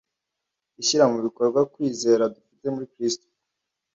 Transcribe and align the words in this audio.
ishyira 0.81 1.03
mu 1.11 1.17
bikorwa 1.25 1.59
kwizera 1.73 2.23
dufite 2.35 2.65
muri 2.73 2.85
Kristo 2.93 3.25